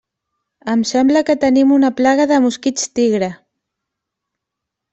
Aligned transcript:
Em 0.71 0.79
sembla 0.91 1.21
que 1.27 1.35
tenim 1.43 1.75
una 1.75 1.91
plaga 2.01 2.27
de 2.33 2.41
mosquits 2.47 2.89
tigre. 3.01 3.31